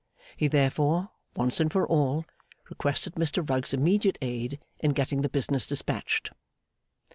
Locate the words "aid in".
4.19-4.93